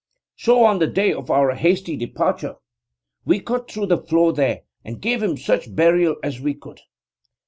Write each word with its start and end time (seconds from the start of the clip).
So, 0.35 0.63
on 0.63 0.79
the 0.79 0.87
day 0.87 1.13
of 1.13 1.29
our 1.29 1.53
hasty 1.53 1.95
departure, 1.95 2.55
we 3.23 3.39
cut 3.39 3.69
through 3.69 3.85
the 3.85 3.99
floor 4.01 4.33
there, 4.33 4.61
and 4.83 4.99
gave 4.99 5.21
him 5.21 5.37
such 5.37 5.75
burial 5.75 6.15
as 6.23 6.39
we 6.41 6.55
could. 6.55 6.79